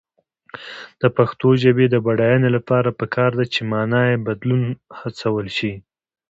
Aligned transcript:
د 1.01 1.03
پښتو 1.17 1.47
ژبې 1.63 1.85
د 1.89 1.95
بډاینې 2.05 2.49
لپاره 2.57 2.89
پکار 2.99 3.31
ده 3.39 3.45
چې 3.53 3.61
معنايي 3.73 4.15
بدلون 4.27 4.63
هڅول 4.99 5.45
شي. 5.57 5.73